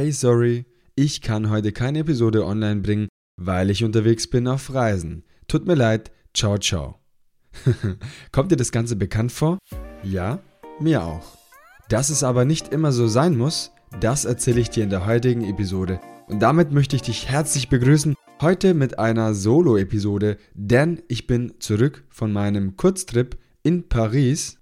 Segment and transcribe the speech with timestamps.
[0.00, 0.64] hey sorry,
[0.94, 5.24] ich kann heute keine Episode online bringen, weil ich unterwegs bin auf Reisen.
[5.46, 7.00] Tut mir leid, ciao ciao.
[8.32, 9.58] Kommt dir das Ganze bekannt vor?
[10.02, 10.40] Ja,
[10.80, 11.36] mir auch.
[11.90, 15.44] Dass es aber nicht immer so sein muss, das erzähle ich dir in der heutigen
[15.44, 16.00] Episode.
[16.28, 22.04] Und damit möchte ich dich herzlich begrüßen, heute mit einer Solo-Episode, denn ich bin zurück
[22.08, 24.59] von meinem Kurztrip in Paris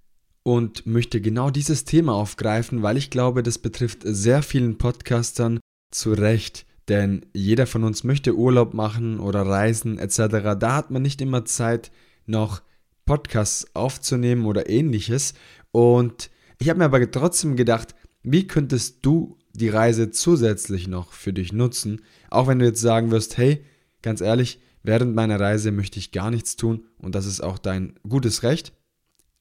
[0.49, 5.61] und möchte genau dieses Thema aufgreifen, weil ich glaube, das betrifft sehr vielen Podcastern
[5.91, 6.65] zu Recht.
[6.89, 10.57] Denn jeder von uns möchte Urlaub machen oder reisen etc.
[10.59, 11.93] Da hat man nicht immer Zeit,
[12.25, 12.63] noch
[13.05, 15.35] Podcasts aufzunehmen oder ähnliches.
[15.71, 21.35] Und ich habe mir aber trotzdem gedacht, wie könntest du die Reise zusätzlich noch für
[21.35, 22.01] dich nutzen?
[22.31, 23.67] Auch wenn du jetzt sagen wirst, hey,
[24.01, 28.01] ganz ehrlich, während meiner Reise möchte ich gar nichts tun und das ist auch dein
[28.09, 28.73] gutes Recht.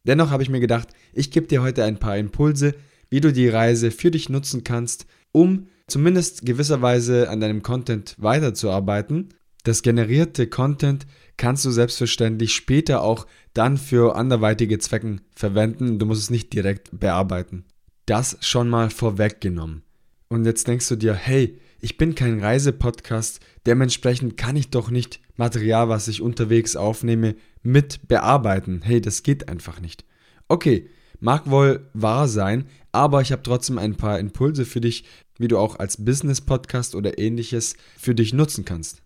[0.08, 2.76] Dennoch habe ich mir gedacht, ich gebe dir heute ein paar Impulse,
[3.10, 9.30] wie du die Reise für dich nutzen kannst, um zumindest gewisserweise an deinem Content weiterzuarbeiten.
[9.64, 16.00] Das generierte Content kannst du selbstverständlich später auch dann für anderweitige Zwecken verwenden.
[16.00, 17.66] Du musst es nicht direkt bearbeiten.
[18.06, 19.84] Das schon mal vorweggenommen.
[20.30, 25.20] Und jetzt denkst du dir, hey, ich bin kein Reisepodcast, dementsprechend kann ich doch nicht
[25.36, 28.82] Material, was ich unterwegs aufnehme, mit bearbeiten.
[28.84, 30.04] Hey, das geht einfach nicht.
[30.48, 35.04] Okay, mag wohl wahr sein, aber ich habe trotzdem ein paar Impulse für dich,
[35.38, 39.04] wie du auch als Business-Podcast oder ähnliches für dich nutzen kannst.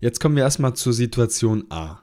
[0.00, 2.02] Jetzt kommen wir erstmal zur Situation A.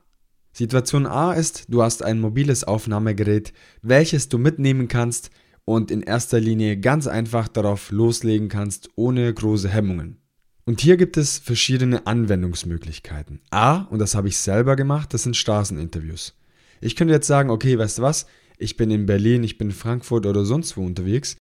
[0.53, 5.29] Situation A ist, du hast ein mobiles Aufnahmegerät, welches du mitnehmen kannst
[5.65, 10.21] und in erster Linie ganz einfach darauf loslegen kannst, ohne große Hemmungen.
[10.65, 13.41] Und hier gibt es verschiedene Anwendungsmöglichkeiten.
[13.49, 16.35] A, und das habe ich selber gemacht, das sind Straßeninterviews.
[16.81, 18.25] Ich könnte jetzt sagen, okay, weißt du was,
[18.57, 21.37] ich bin in Berlin, ich bin in Frankfurt oder sonst wo unterwegs.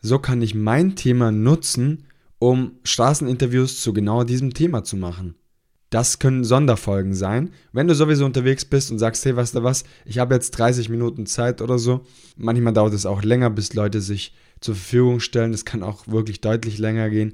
[0.00, 2.04] So kann ich mein Thema nutzen,
[2.38, 5.34] um Straßeninterviews zu genau diesem Thema zu machen.
[5.90, 7.50] Das können Sonderfolgen sein.
[7.72, 10.90] Wenn du sowieso unterwegs bist und sagst, hey, weißt du was, ich habe jetzt 30
[10.90, 12.04] Minuten Zeit oder so.
[12.36, 15.52] Manchmal dauert es auch länger, bis Leute sich zur Verfügung stellen.
[15.52, 17.32] Das kann auch wirklich deutlich länger gehen.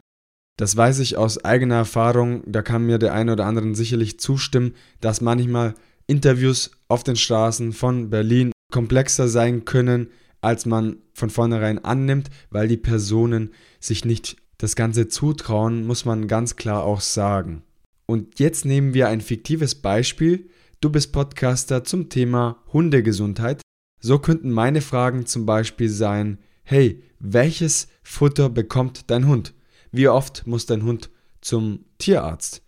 [0.56, 4.74] Das weiß ich aus eigener Erfahrung, da kann mir der eine oder andere sicherlich zustimmen,
[5.00, 5.74] dass manchmal
[6.06, 10.08] Interviews auf den Straßen von Berlin komplexer sein können,
[10.40, 16.26] als man von vornherein annimmt, weil die Personen sich nicht das Ganze zutrauen, muss man
[16.26, 17.62] ganz klar auch sagen.
[18.06, 20.50] Und jetzt nehmen wir ein fiktives Beispiel.
[20.80, 23.62] Du bist Podcaster zum Thema Hundegesundheit.
[24.00, 29.54] So könnten meine Fragen zum Beispiel sein, hey, welches Futter bekommt dein Hund?
[29.92, 32.60] Wie oft muss dein Hund zum Tierarzt?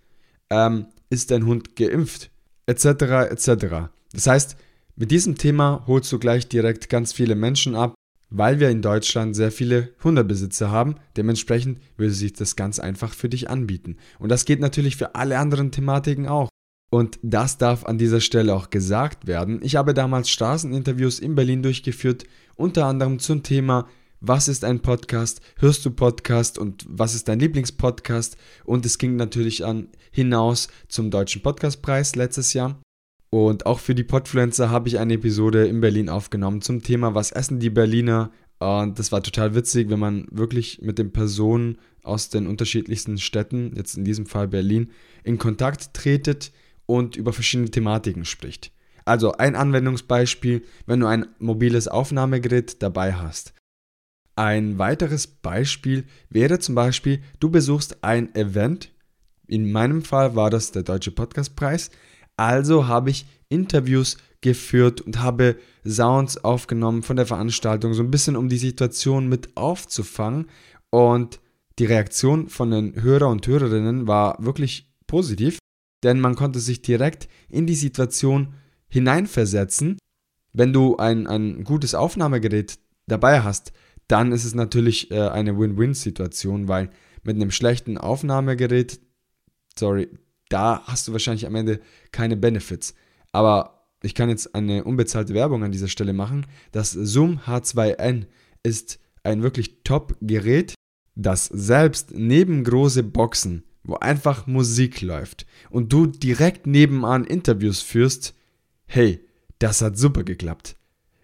[0.51, 2.31] Ähm, ist dein Hund geimpft?
[2.67, 2.85] Etc.
[2.85, 3.91] etc.
[4.13, 4.57] Das heißt,
[4.97, 7.95] mit diesem Thema holst du gleich direkt ganz viele Menschen ab,
[8.31, 10.97] weil wir in Deutschland sehr viele Hundebesitzer haben.
[11.17, 13.99] Dementsprechend würde sich das ganz einfach für dich anbieten.
[14.19, 16.49] Und das geht natürlich für alle anderen Thematiken auch.
[16.91, 19.61] Und das darf an dieser Stelle auch gesagt werden.
[19.63, 22.25] Ich habe damals Straßeninterviews in Berlin durchgeführt,
[22.55, 23.87] unter anderem zum Thema
[24.21, 28.39] was ist ein Podcast, hörst du Podcast und was ist dein Lieblingspodcast?
[28.65, 32.81] Und es ging natürlich an hinaus zum Deutschen Podcastpreis letztes Jahr.
[33.31, 37.33] Und auch für die Podfluencer habe ich eine Episode in Berlin aufgenommen zum Thema, was
[37.33, 38.31] essen die Berliner?
[38.59, 43.73] Und das war total witzig, wenn man wirklich mit den Personen aus den unterschiedlichsten Städten,
[43.77, 44.93] jetzt in diesem Fall Berlin,
[45.25, 46.53] in Kontakt tretet
[46.87, 48.73] und über verschiedene Thematiken spricht.
[49.05, 53.53] Also ein Anwendungsbeispiel, wenn du ein mobiles Aufnahmegerät dabei hast.
[54.35, 58.93] Ein weiteres Beispiel wäre zum Beispiel, du besuchst ein Event.
[59.47, 61.91] In meinem Fall war das der Deutsche Podcastpreis.
[62.37, 68.37] Also habe ich Interviews geführt und habe Sounds aufgenommen von der Veranstaltung, so ein bisschen
[68.37, 70.47] um die Situation mit aufzufangen.
[70.91, 71.41] Und
[71.79, 75.59] die Reaktion von den Hörer und Hörerinnen war wirklich positiv,
[76.05, 78.55] denn man konnte sich direkt in die Situation
[78.89, 79.99] hineinversetzen.
[80.53, 83.73] Wenn du ein, ein gutes Aufnahmegerät dabei hast,
[84.09, 86.91] dann ist es natürlich äh, eine Win-Win-Situation, weil
[87.23, 89.01] mit einem schlechten Aufnahmegerät,
[89.79, 90.09] sorry,
[90.49, 91.81] da hast du wahrscheinlich am Ende
[92.13, 92.95] keine Benefits.
[93.33, 96.47] Aber ich kann jetzt eine unbezahlte Werbung an dieser Stelle machen.
[96.73, 98.27] Das Zoom H2N
[98.63, 100.75] ist ein wirklich Top-Gerät,
[101.15, 108.35] das selbst neben große Boxen, wo einfach Musik läuft und du direkt nebenan Interviews führst,
[108.87, 109.21] hey,
[109.59, 110.77] das hat super geklappt.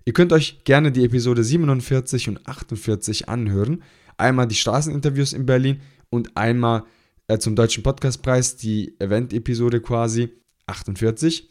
[0.04, 3.82] Ihr könnt euch gerne die Episode 47 und 48 anhören.
[4.16, 5.80] Einmal die Straßeninterviews in Berlin
[6.10, 6.84] und einmal
[7.32, 10.30] äh, zum Deutschen Podcastpreis, die Event-Episode quasi
[10.66, 11.48] 48.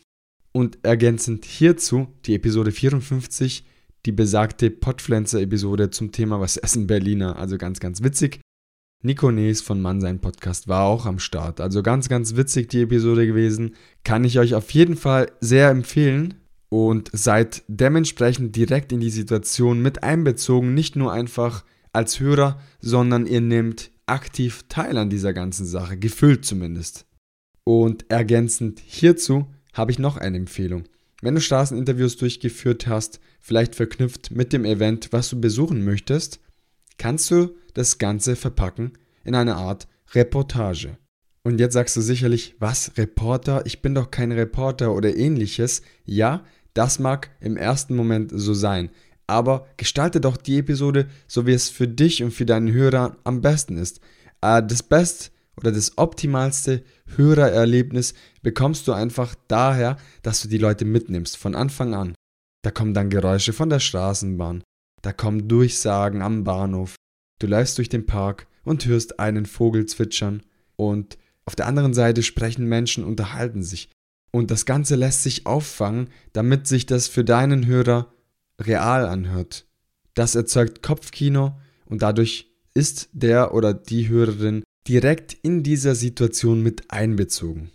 [0.54, 3.66] Und ergänzend hierzu die Episode 54,
[4.06, 7.38] die besagte Podpflanzer-Episode zum Thema Was essen Berliner.
[7.38, 8.42] Also ganz, ganz witzig.
[9.04, 11.60] Nico Nees von Mannsein Podcast war auch am Start.
[11.60, 13.76] Also ganz, ganz witzig die Episode gewesen.
[14.04, 16.36] Kann ich euch auf jeden Fall sehr empfehlen.
[16.70, 20.74] Und seid dementsprechend direkt in die Situation mit einbezogen.
[20.74, 25.98] Nicht nur einfach als Hörer, sondern ihr nehmt aktiv teil an dieser ganzen Sache.
[25.98, 27.06] Gefühlt zumindest.
[27.64, 30.84] Und ergänzend hierzu habe ich noch eine Empfehlung.
[31.22, 36.40] Wenn du Straßeninterviews durchgeführt hast, vielleicht verknüpft mit dem Event, was du besuchen möchtest,
[36.98, 38.94] kannst du das Ganze verpacken
[39.24, 40.98] in eine Art Reportage.
[41.44, 43.66] Und jetzt sagst du sicherlich, was, Reporter?
[43.66, 45.82] Ich bin doch kein Reporter oder ähnliches.
[46.06, 46.44] Ja,
[46.74, 48.90] das mag im ersten Moment so sein.
[49.32, 53.40] Aber gestalte doch die Episode, so wie es für dich und für deinen Hörer am
[53.40, 54.02] besten ist.
[54.42, 56.84] Äh, das Beste oder das optimalste
[57.16, 62.14] Hörererlebnis bekommst du einfach daher, dass du die Leute mitnimmst von Anfang an.
[62.62, 64.64] Da kommen dann Geräusche von der Straßenbahn,
[65.02, 66.96] da kommen Durchsagen am Bahnhof,
[67.40, 70.44] du läufst durch den Park und hörst einen Vogel zwitschern
[70.76, 73.90] und auf der anderen Seite sprechen Menschen, unterhalten sich.
[74.32, 78.14] Und das Ganze lässt sich auffangen, damit sich das für deinen Hörer
[78.62, 79.68] real anhört.
[80.14, 86.92] Das erzeugt Kopfkino und dadurch ist der oder die Hörerin direkt in dieser Situation mit
[86.92, 87.70] einbezogen.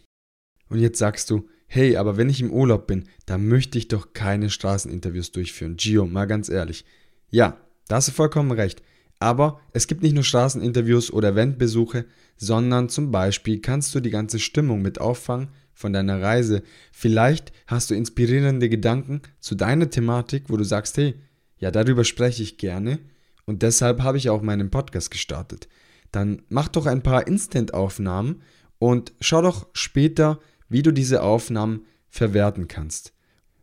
[0.69, 4.13] Und jetzt sagst du, hey, aber wenn ich im Urlaub bin, dann möchte ich doch
[4.13, 5.77] keine Straßeninterviews durchführen.
[5.77, 6.85] Gio, mal ganz ehrlich.
[7.31, 8.83] Ja, da hast du vollkommen recht.
[9.19, 12.05] Aber es gibt nicht nur Straßeninterviews oder Eventbesuche,
[12.37, 16.65] sondern zum Beispiel kannst du die ganze Stimmung mit auffangen von deiner Reise.
[16.91, 21.15] Vielleicht hast du inspirierende Gedanken zu deiner Thematik, wo du sagst, hey,
[21.59, 22.99] ja, darüber spreche ich gerne
[23.45, 25.69] und deshalb habe ich auch meinen Podcast gestartet
[26.17, 28.43] dann mach doch ein paar Instant-Aufnahmen
[28.79, 33.13] und schau doch später, wie du diese Aufnahmen verwerten kannst.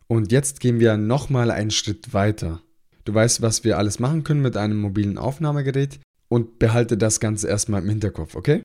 [0.07, 2.61] Und jetzt gehen wir nochmal einen Schritt weiter.
[3.05, 5.99] Du weißt, was wir alles machen können mit einem mobilen Aufnahmegerät
[6.29, 8.61] und behalte das Ganze erstmal im Hinterkopf, okay?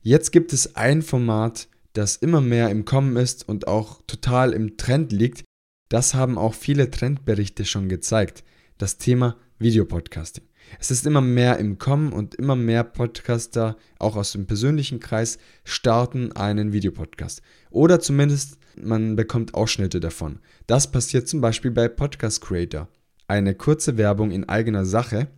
[0.00, 4.76] Jetzt gibt es ein Format, das immer mehr im Kommen ist und auch total im
[4.76, 5.44] Trend liegt.
[5.88, 8.44] Das haben auch viele Trendberichte schon gezeigt.
[8.78, 10.44] Das Thema Videopodcasting.
[10.78, 15.38] Es ist immer mehr im Kommen und immer mehr Podcaster, auch aus dem persönlichen Kreis,
[15.64, 17.42] starten einen Videopodcast.
[17.70, 20.38] Oder zumindest man bekommt Ausschnitte davon.
[20.68, 22.88] Das passiert zum Beispiel bei Podcast Creator.
[23.26, 25.28] Eine kurze Werbung in eigener Sache.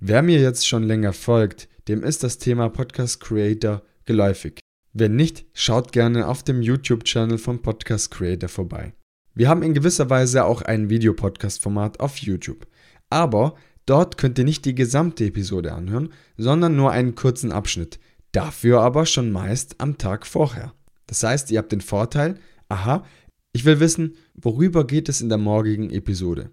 [0.00, 4.60] Wer mir jetzt schon länger folgt, dem ist das Thema Podcast Creator geläufig.
[4.98, 8.94] Wenn nicht, schaut gerne auf dem YouTube-Channel von Podcast Creator vorbei.
[9.34, 12.66] Wir haben in gewisser Weise auch ein Videopodcast-Format auf YouTube.
[13.10, 13.56] Aber
[13.86, 18.00] Dort könnt ihr nicht die gesamte Episode anhören, sondern nur einen kurzen Abschnitt.
[18.32, 20.74] Dafür aber schon meist am Tag vorher.
[21.06, 22.34] Das heißt, ihr habt den Vorteil,
[22.68, 23.04] aha,
[23.52, 26.50] ich will wissen, worüber geht es in der morgigen Episode.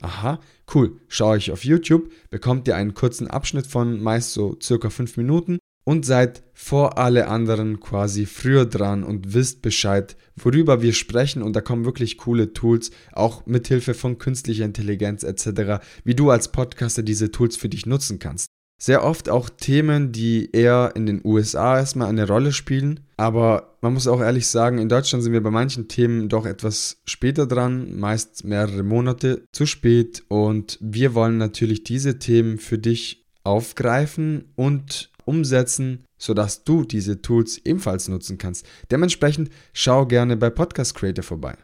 [0.00, 0.38] Aha,
[0.74, 1.00] cool.
[1.08, 5.58] Schaue ich auf YouTube, bekommt ihr einen kurzen Abschnitt von meist so circa 5 Minuten
[5.86, 11.54] und seid vor alle anderen quasi früher dran und wisst Bescheid, worüber wir sprechen und
[11.54, 16.50] da kommen wirklich coole Tools, auch mit Hilfe von künstlicher Intelligenz etc., wie du als
[16.50, 18.48] Podcaster diese Tools für dich nutzen kannst.
[18.82, 23.94] Sehr oft auch Themen, die eher in den USA erstmal eine Rolle spielen, aber man
[23.94, 27.98] muss auch ehrlich sagen, in Deutschland sind wir bei manchen Themen doch etwas später dran,
[27.98, 35.10] meist mehrere Monate zu spät und wir wollen natürlich diese Themen für dich aufgreifen und
[35.26, 38.66] umsetzen, sodass du diese Tools ebenfalls nutzen kannst.
[38.90, 41.56] Dementsprechend schau gerne bei Podcast Creator vorbei.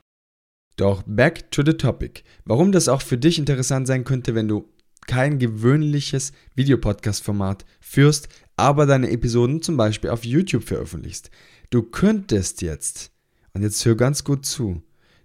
[0.76, 2.22] Doch back to the topic.
[2.44, 4.68] Warum das auch für dich interessant sein könnte, wenn du
[5.06, 11.30] kein gewöhnliches Videopodcast-Format führst, aber deine Episoden zum Beispiel auf YouTube veröffentlichst.
[11.70, 13.10] Du könntest jetzt,
[13.52, 14.82] und jetzt hör ganz gut zu,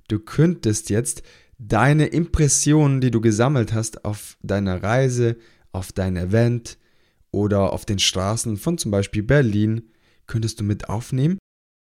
[0.08, 1.22] du könntest jetzt
[1.60, 5.38] deine Impressionen, die du gesammelt hast auf deiner Reise,
[5.72, 6.78] auf dein Event,
[7.32, 9.90] oder auf den Straßen von zum Beispiel Berlin
[10.28, 11.38] könntest du mit aufnehmen.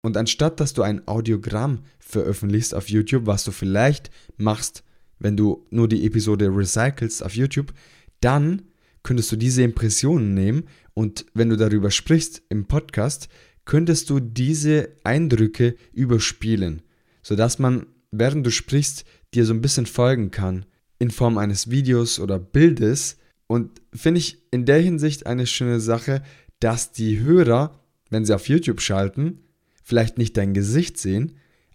[0.03, 4.83] Und anstatt dass du ein Audiogramm veröffentlichst auf YouTube, was du vielleicht machst,
[5.19, 7.73] wenn du nur die Episode recycelst auf YouTube,
[8.19, 8.63] dann
[9.03, 10.63] könntest du diese Impressionen nehmen.
[10.93, 13.29] Und wenn du darüber sprichst im Podcast,
[13.65, 16.81] könntest du diese Eindrücke überspielen,
[17.21, 20.65] sodass man, während du sprichst, dir so ein bisschen folgen kann
[20.99, 23.17] in Form eines Videos oder Bildes,
[23.51, 26.23] und finde ich in der Hinsicht eine schöne Sache,
[26.61, 29.41] dass die Hörer, wenn sie auf YouTube schalten,
[29.83, 31.33] vielleicht nicht dein Gesicht sehen,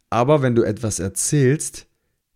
[0.08, 1.86] aber wenn du etwas erzählst,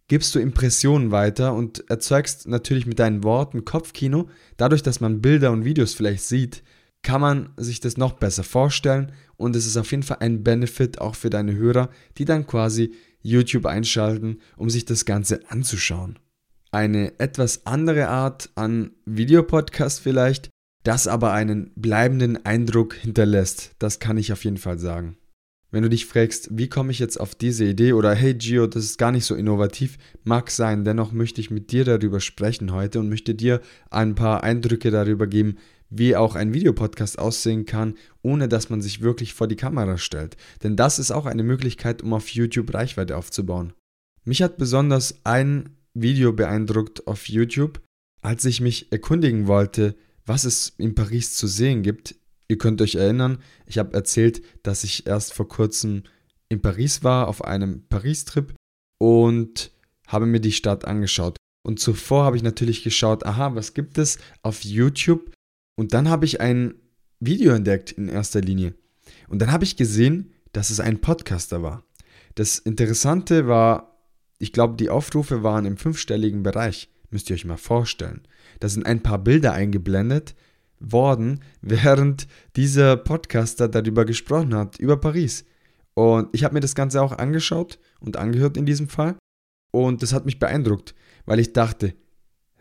[0.09, 4.29] gibst du Impressionen weiter und erzeugst natürlich mit deinen Worten Kopfkino.
[4.59, 6.63] Dadurch, dass man Bilder und Videos vielleicht sieht,
[7.01, 11.01] kann man sich das noch besser vorstellen und es ist auf jeden Fall ein Benefit
[11.01, 12.93] auch für deine Hörer, die dann quasi
[13.23, 16.19] YouTube einschalten, um sich das Ganze anzuschauen
[16.71, 20.51] eine etwas andere Art an Videopodcast vielleicht
[20.83, 23.73] das aber einen bleibenden Eindruck hinterlässt.
[23.79, 25.17] Das kann ich auf jeden Fall sagen.
[25.71, 28.85] Wenn du dich fragst, wie komme ich jetzt auf diese Idee oder hey Gio, das
[28.85, 32.99] ist gar nicht so innovativ, mag sein, dennoch möchte ich mit dir darüber sprechen heute
[32.99, 35.59] und möchte dir ein paar Eindrücke darüber geben,
[35.89, 40.37] wie auch ein Videopodcast aussehen kann, ohne dass man sich wirklich vor die Kamera stellt.
[40.65, 43.73] Denn das ist auch eine Möglichkeit, um auf YouTube Reichweite aufzubauen.
[44.25, 47.81] Mich hat besonders ein Video beeindruckt auf YouTube,
[48.23, 52.15] als ich mich erkundigen wollte, was es in Paris zu sehen gibt
[52.51, 56.03] Ihr könnt euch erinnern, ich habe erzählt, dass ich erst vor kurzem
[56.49, 58.53] in Paris war, auf einem Paris-Trip
[58.99, 59.71] und
[60.09, 61.37] habe mir die Stadt angeschaut.
[61.63, 65.33] Und zuvor habe ich natürlich geschaut, aha, was gibt es auf YouTube?
[65.79, 66.75] Und dann habe ich ein
[67.21, 68.75] Video entdeckt in erster Linie.
[69.29, 71.85] Und dann habe ich gesehen, dass es ein Podcaster war.
[72.35, 73.90] Das Interessante war,
[74.41, 76.91] ich glaube, die Aufrufe waren im fünfstelligen Bereich.
[77.11, 78.23] Müsst ihr euch mal vorstellen.
[78.59, 80.35] Da sind ein paar Bilder eingeblendet
[80.81, 85.45] worden, während dieser Podcaster darüber gesprochen hat, über Paris.
[85.93, 89.17] Und ich habe mir das Ganze auch angeschaut und angehört in diesem Fall.
[89.73, 90.95] Und das hat mich beeindruckt,
[91.27, 91.95] weil ich dachte,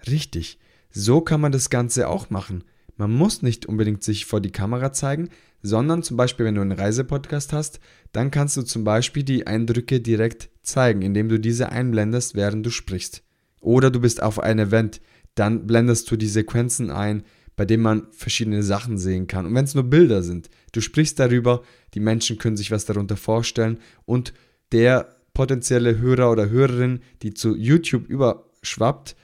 [0.05, 0.59] richtig,
[0.91, 2.65] so kann man das Ganze auch machen.
[2.97, 5.29] Man muss nicht unbedingt sich vor die Kamera zeigen,
[5.61, 7.79] sondern zum Beispiel, wenn du einen Reisepodcast hast,
[8.11, 12.69] dann kannst du zum Beispiel die Eindrücke direkt zeigen, indem du diese einblendest, während du
[12.69, 13.23] sprichst.
[13.61, 15.01] Oder du bist auf einem Event,
[15.35, 17.23] dann blendest du die Sequenzen ein,
[17.55, 19.45] bei dem man verschiedene Sachen sehen kann.
[19.45, 21.61] Und wenn es nur Bilder sind, du sprichst darüber,
[21.93, 24.33] die Menschen können sich was darunter vorstellen und
[24.71, 29.15] der potenzielle Hörer oder Hörerin, die zu YouTube überschwappt,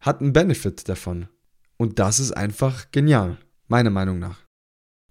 [0.00, 1.28] hat einen Benefit davon.
[1.76, 3.38] Und das ist einfach genial,
[3.68, 4.45] meiner Meinung nach.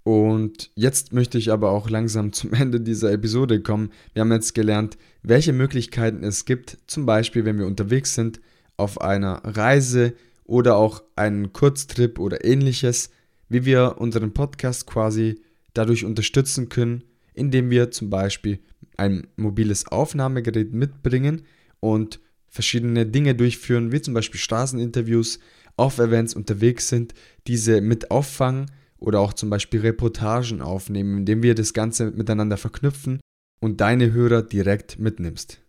[0.06, 3.92] Und jetzt möchte ich aber auch langsam zum Ende dieser Episode kommen.
[4.14, 8.40] Wir haben jetzt gelernt, welche Möglichkeiten es gibt, zum Beispiel wenn wir unterwegs sind,
[8.78, 13.10] auf einer Reise oder auch einen Kurztrip oder ähnliches,
[13.50, 15.42] wie wir unseren Podcast quasi
[15.74, 18.60] dadurch unterstützen können, indem wir zum Beispiel
[18.98, 21.42] ein mobiles Aufnahmegerät mitbringen
[21.80, 25.40] und verschiedene Dinge durchführen, wie zum Beispiel Straßeninterviews,
[25.78, 27.16] auf Events unterwegs sind,
[27.48, 28.68] diese mit auffangen
[29.00, 33.20] oder auch zum Beispiel Reportagen aufnehmen, indem wir das Ganze miteinander verknüpfen
[33.60, 35.62] und deine Hörer direkt mitnimmst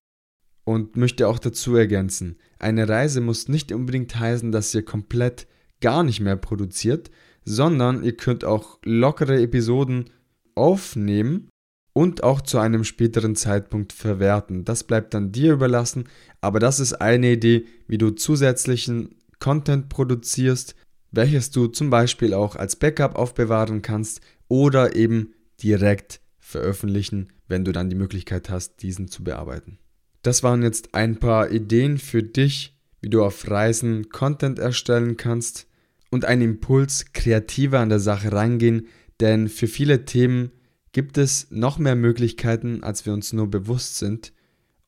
[0.65, 5.47] und möchte auch dazu ergänzen, eine Reise muss nicht unbedingt heißen, dass ihr komplett
[5.81, 7.11] gar nicht mehr produziert,
[7.45, 10.11] sondern ihr könnt auch lockere Episoden
[10.55, 11.49] aufnehmen
[11.93, 14.65] und auch zu einem späteren Zeitpunkt verwerten.
[14.65, 16.09] Das bleibt dann dir überlassen,
[16.41, 20.75] aber das ist eine Idee, wie du zusätzlichen Content produzierst,
[21.11, 27.73] welches du zum Beispiel auch als Backup aufbewahren kannst oder eben direkt veröffentlichen, wenn du
[27.73, 29.79] dann die Möglichkeit hast, diesen zu bearbeiten.
[30.23, 35.67] Das waren jetzt ein paar Ideen für dich, wie du auf Reisen Content erstellen kannst
[36.11, 38.89] und ein Impuls, kreativer an der Sache rangehen,
[39.21, 40.51] denn für viele Themen
[40.93, 44.33] gibt es noch mehr Möglichkeiten, als wir uns nur bewusst sind.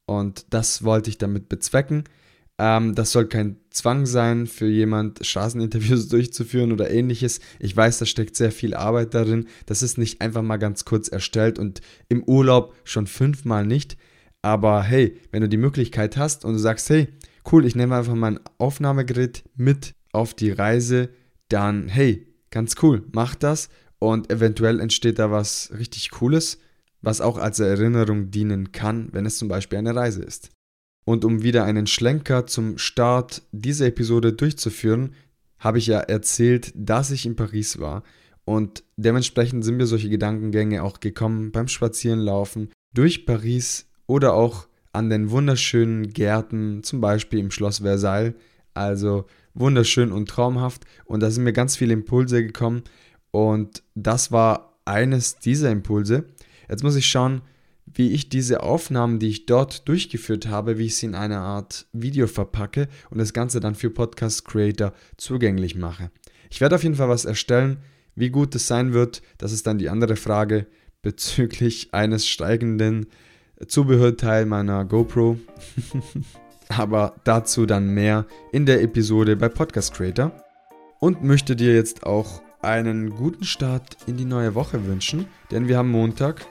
[0.07, 2.05] Und das wollte ich damit bezwecken.
[2.59, 7.41] Ähm, das soll kein Zwang sein, für jemand Straßeninterviews durchzuführen oder ähnliches.
[7.61, 9.47] Ich weiß, da steckt sehr viel Arbeit darin.
[9.67, 13.97] Das ist nicht einfach mal ganz kurz erstellt und im Urlaub schon fünfmal nicht.
[14.43, 17.09] Aber hey, wenn du die Möglichkeit hast und du sagst, hey,
[17.51, 21.11] cool, ich nehme einfach mein Aufnahmegerät mit auf die Reise,
[21.49, 26.59] dann hey, ganz cool, mach das und eventuell entsteht da was richtig Cooles,
[27.03, 30.51] was auch als Erinnerung dienen kann, wenn es zum Beispiel eine Reise ist.
[31.09, 35.15] Und um wieder einen Schlenker zum Start dieser Episode durchzuführen,
[35.59, 38.03] habe ich ja erzählt, dass ich in Paris war.
[38.45, 45.09] Und dementsprechend sind mir solche Gedankengänge auch gekommen beim Spazierenlaufen durch Paris oder auch an
[45.09, 48.35] den wunderschönen Gärten, zum Beispiel im Schloss Versailles.
[48.75, 49.25] Also
[49.55, 50.85] wunderschön und traumhaft.
[51.07, 52.83] Und da sind mir ganz viele Impulse gekommen.
[53.31, 56.27] Und das war eines dieser Impulse.
[56.69, 57.41] Jetzt muss ich schauen,
[57.95, 61.87] wie ich diese Aufnahmen, die ich dort durchgeführt habe, wie ich sie in einer Art
[61.93, 66.11] Video verpacke und das Ganze dann für Podcast Creator zugänglich mache.
[66.51, 67.79] Ich werde auf jeden Fall was erstellen.
[68.15, 70.67] Wie gut es sein wird, das ist dann die andere Frage
[71.03, 73.07] bezüglich eines steigenden
[73.67, 75.39] Zubehörteil meiner GoPro.
[76.69, 80.33] Aber dazu dann mehr in der Episode bei Podcast Creator.
[81.01, 85.79] Und möchte dir jetzt auch einen guten Start in die neue Woche wünschen, denn wir
[85.79, 86.45] haben Montag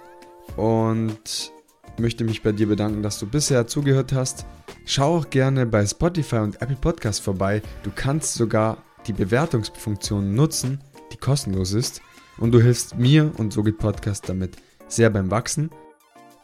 [0.55, 1.51] und
[1.99, 4.45] möchte mich bei dir bedanken, dass du bisher zugehört hast.
[4.85, 7.61] Schau auch gerne bei Spotify und Apple Podcast vorbei.
[7.83, 8.77] Du kannst sogar
[9.07, 12.01] die Bewertungsfunktion nutzen, die kostenlos ist.
[12.37, 15.71] Und du hilfst mir und so geht Podcast damit sehr beim Wachsen.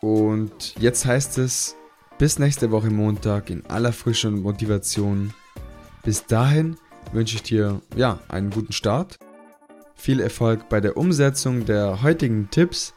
[0.02, 1.76] Und jetzt heißt es,
[2.18, 5.34] bis nächste Woche Montag in aller Frische und Motivation.
[6.04, 6.78] Bis dahin
[7.12, 9.20] wünsche ich dir ja einen guten Start
[9.96, 12.94] viel Erfolg bei der Umsetzung der heutigen Tipps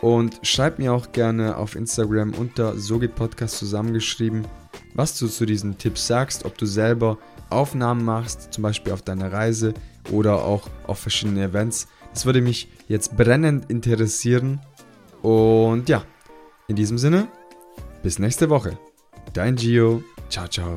[0.00, 4.46] und schreib mir auch gerne auf Instagram unter So geht Podcast zusammengeschrieben,
[4.94, 7.18] was du zu diesen Tipps sagst, ob du selber
[7.50, 9.74] Aufnahmen machst, zum Beispiel auf deiner Reise
[10.10, 11.88] oder auch auf verschiedene Events.
[12.12, 14.60] Das würde mich jetzt brennend interessieren.
[15.22, 16.04] Und ja,
[16.68, 17.28] in diesem Sinne,
[18.02, 18.78] bis nächste Woche.
[19.32, 20.02] Dein Gio.
[20.28, 20.76] Ciao, ciao.